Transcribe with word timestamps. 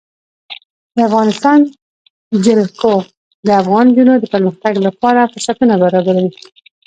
د 0.95 0.97
افغانستان 1.09 1.59
جلکو 2.45 2.93
د 3.47 3.49
افغان 3.61 3.85
نجونو 3.89 4.13
د 4.19 4.25
پرمختګ 4.33 4.73
لپاره 4.87 5.29
فرصتونه 5.33 5.73
برابروي. 5.83 6.29